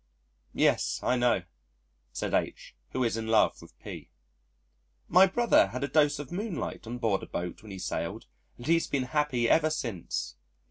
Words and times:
"Yes, 0.55 0.99
I 1.03 1.15
know," 1.15 1.43
said 2.11 2.33
H 2.33 2.73
(who 2.89 3.03
is 3.03 3.17
in 3.17 3.27
love 3.27 3.61
with 3.61 3.77
P). 3.77 4.09
"My 5.17 5.27
brother 5.27 5.67
had 5.67 5.83
a 5.83 5.87
dose 5.87 6.17
of 6.17 6.31
moonlight 6.31 6.87
on 6.87 6.97
board 6.97 7.21
a 7.21 7.27
boat 7.27 7.61
when 7.61 7.69
he 7.71 7.77
sailed 7.77 8.25
and 8.57 8.65
he's 8.65 8.87
been 8.87 9.03
happy 9.13 9.47
ever 9.47 9.69
since." 9.69 10.37